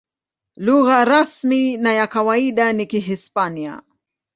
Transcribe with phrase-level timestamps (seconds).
[0.57, 3.81] Lugha rasmi na ya kawaida ni Kihispania.